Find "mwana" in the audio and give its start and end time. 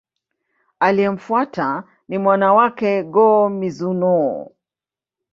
2.17-2.53